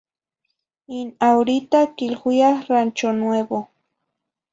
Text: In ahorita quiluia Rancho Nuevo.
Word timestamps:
In 0.87 1.15
ahorita 1.19 1.93
quiluia 1.95 2.65
Rancho 2.67 3.13
Nuevo. 3.13 3.69